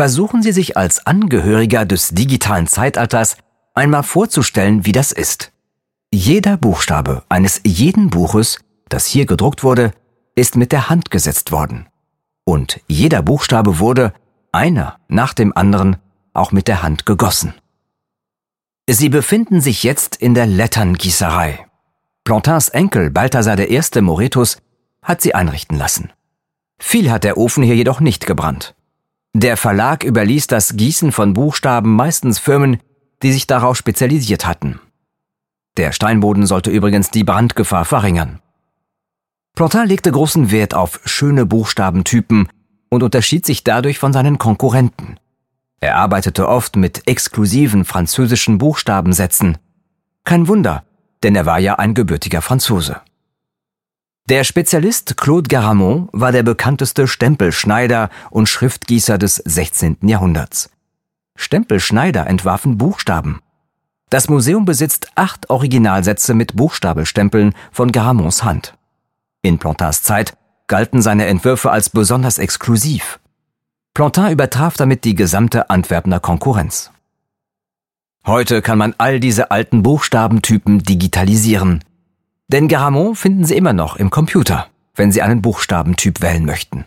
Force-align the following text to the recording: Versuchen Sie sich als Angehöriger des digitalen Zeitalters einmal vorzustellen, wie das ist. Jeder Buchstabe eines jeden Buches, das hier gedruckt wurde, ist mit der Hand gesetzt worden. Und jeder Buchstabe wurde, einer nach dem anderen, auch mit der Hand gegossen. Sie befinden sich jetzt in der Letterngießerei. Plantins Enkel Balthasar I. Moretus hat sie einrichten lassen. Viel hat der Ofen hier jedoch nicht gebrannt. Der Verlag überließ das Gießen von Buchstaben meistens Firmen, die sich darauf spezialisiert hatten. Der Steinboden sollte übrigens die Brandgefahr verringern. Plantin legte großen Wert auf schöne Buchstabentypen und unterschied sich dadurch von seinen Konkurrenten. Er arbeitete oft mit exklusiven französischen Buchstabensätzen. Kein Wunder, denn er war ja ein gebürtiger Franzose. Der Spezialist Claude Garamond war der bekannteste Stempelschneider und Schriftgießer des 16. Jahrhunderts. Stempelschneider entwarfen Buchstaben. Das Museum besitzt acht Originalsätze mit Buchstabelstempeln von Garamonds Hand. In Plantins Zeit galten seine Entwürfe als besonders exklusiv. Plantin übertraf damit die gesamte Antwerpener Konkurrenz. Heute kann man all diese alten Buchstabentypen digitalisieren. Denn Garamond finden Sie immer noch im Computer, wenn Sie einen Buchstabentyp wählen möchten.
Versuchen 0.00 0.42
Sie 0.42 0.52
sich 0.52 0.78
als 0.78 1.04
Angehöriger 1.04 1.84
des 1.84 2.08
digitalen 2.14 2.66
Zeitalters 2.66 3.36
einmal 3.74 4.02
vorzustellen, 4.02 4.86
wie 4.86 4.92
das 4.92 5.12
ist. 5.12 5.52
Jeder 6.10 6.56
Buchstabe 6.56 7.22
eines 7.28 7.60
jeden 7.66 8.08
Buches, 8.08 8.60
das 8.88 9.04
hier 9.04 9.26
gedruckt 9.26 9.62
wurde, 9.62 9.92
ist 10.34 10.56
mit 10.56 10.72
der 10.72 10.88
Hand 10.88 11.10
gesetzt 11.10 11.52
worden. 11.52 11.86
Und 12.44 12.80
jeder 12.88 13.20
Buchstabe 13.20 13.78
wurde, 13.78 14.14
einer 14.52 14.98
nach 15.08 15.34
dem 15.34 15.54
anderen, 15.54 15.96
auch 16.32 16.50
mit 16.50 16.66
der 16.66 16.82
Hand 16.82 17.04
gegossen. 17.04 17.52
Sie 18.88 19.10
befinden 19.10 19.60
sich 19.60 19.82
jetzt 19.82 20.16
in 20.16 20.32
der 20.32 20.46
Letterngießerei. 20.46 21.66
Plantins 22.24 22.70
Enkel 22.70 23.10
Balthasar 23.10 23.58
I. 23.58 23.82
Moretus 24.00 24.62
hat 25.02 25.20
sie 25.20 25.34
einrichten 25.34 25.76
lassen. 25.76 26.10
Viel 26.78 27.10
hat 27.10 27.22
der 27.22 27.36
Ofen 27.36 27.62
hier 27.62 27.76
jedoch 27.76 28.00
nicht 28.00 28.24
gebrannt. 28.24 28.74
Der 29.34 29.56
Verlag 29.56 30.04
überließ 30.04 30.48
das 30.48 30.76
Gießen 30.76 31.12
von 31.12 31.34
Buchstaben 31.34 31.94
meistens 31.94 32.38
Firmen, 32.38 32.78
die 33.22 33.32
sich 33.32 33.46
darauf 33.46 33.76
spezialisiert 33.76 34.46
hatten. 34.46 34.80
Der 35.76 35.92
Steinboden 35.92 36.46
sollte 36.46 36.70
übrigens 36.70 37.10
die 37.10 37.24
Brandgefahr 37.24 37.84
verringern. 37.84 38.40
Plantin 39.54 39.86
legte 39.86 40.10
großen 40.10 40.50
Wert 40.50 40.74
auf 40.74 41.00
schöne 41.04 41.46
Buchstabentypen 41.46 42.48
und 42.88 43.02
unterschied 43.02 43.46
sich 43.46 43.62
dadurch 43.62 43.98
von 43.98 44.12
seinen 44.12 44.38
Konkurrenten. 44.38 45.18
Er 45.80 45.96
arbeitete 45.96 46.48
oft 46.48 46.76
mit 46.76 47.06
exklusiven 47.06 47.84
französischen 47.84 48.58
Buchstabensätzen. 48.58 49.58
Kein 50.24 50.48
Wunder, 50.48 50.84
denn 51.22 51.36
er 51.36 51.46
war 51.46 51.58
ja 51.58 51.78
ein 51.78 51.94
gebürtiger 51.94 52.42
Franzose. 52.42 53.00
Der 54.30 54.44
Spezialist 54.44 55.16
Claude 55.16 55.48
Garamond 55.48 56.08
war 56.12 56.30
der 56.30 56.44
bekannteste 56.44 57.08
Stempelschneider 57.08 58.10
und 58.30 58.48
Schriftgießer 58.48 59.18
des 59.18 59.42
16. 59.44 59.96
Jahrhunderts. 60.02 60.70
Stempelschneider 61.34 62.28
entwarfen 62.28 62.78
Buchstaben. 62.78 63.40
Das 64.08 64.28
Museum 64.28 64.64
besitzt 64.64 65.10
acht 65.16 65.50
Originalsätze 65.50 66.34
mit 66.34 66.54
Buchstabelstempeln 66.54 67.54
von 67.72 67.90
Garamonds 67.90 68.44
Hand. 68.44 68.74
In 69.42 69.58
Plantins 69.58 70.04
Zeit 70.04 70.36
galten 70.68 71.02
seine 71.02 71.26
Entwürfe 71.26 71.72
als 71.72 71.90
besonders 71.90 72.38
exklusiv. 72.38 73.18
Plantin 73.94 74.30
übertraf 74.30 74.76
damit 74.76 75.02
die 75.02 75.16
gesamte 75.16 75.70
Antwerpener 75.70 76.20
Konkurrenz. 76.20 76.92
Heute 78.24 78.62
kann 78.62 78.78
man 78.78 78.94
all 78.96 79.18
diese 79.18 79.50
alten 79.50 79.82
Buchstabentypen 79.82 80.84
digitalisieren. 80.84 81.82
Denn 82.52 82.66
Garamond 82.66 83.16
finden 83.16 83.44
Sie 83.44 83.56
immer 83.56 83.72
noch 83.72 83.94
im 83.94 84.10
Computer, 84.10 84.66
wenn 84.96 85.12
Sie 85.12 85.22
einen 85.22 85.40
Buchstabentyp 85.40 86.20
wählen 86.20 86.44
möchten. 86.44 86.84